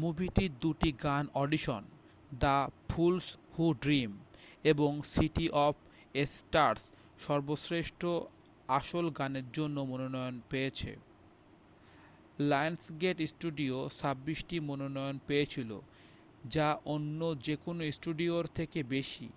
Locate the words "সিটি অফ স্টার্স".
5.04-6.82